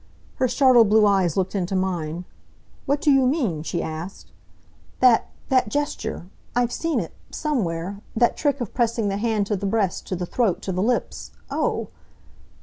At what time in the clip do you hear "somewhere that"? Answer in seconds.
7.29-8.35